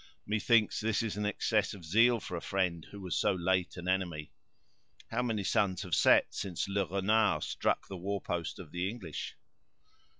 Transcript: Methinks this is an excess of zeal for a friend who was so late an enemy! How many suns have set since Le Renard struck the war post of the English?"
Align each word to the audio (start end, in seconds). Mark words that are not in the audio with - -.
Methinks 0.25 0.79
this 0.79 1.03
is 1.03 1.15
an 1.15 1.27
excess 1.27 1.75
of 1.75 1.85
zeal 1.85 2.19
for 2.19 2.35
a 2.35 2.41
friend 2.41 2.87
who 2.89 2.99
was 3.01 3.15
so 3.15 3.33
late 3.35 3.77
an 3.77 3.87
enemy! 3.87 4.31
How 5.11 5.21
many 5.21 5.43
suns 5.43 5.83
have 5.83 5.93
set 5.93 6.33
since 6.33 6.67
Le 6.67 6.87
Renard 6.87 7.43
struck 7.43 7.87
the 7.87 7.97
war 7.97 8.19
post 8.19 8.57
of 8.57 8.71
the 8.71 8.89
English?" 8.89 9.35